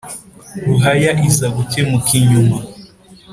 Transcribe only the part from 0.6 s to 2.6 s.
ruhaya iza gukebuka inyuma.